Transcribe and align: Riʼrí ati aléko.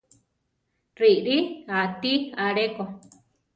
Riʼrí 0.99 1.35
ati 1.79 2.13
aléko. 2.45 2.83